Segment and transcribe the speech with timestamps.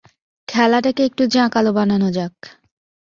[0.47, 2.35] খেলাটাকে একটু জাঁকালো বানানো যাক?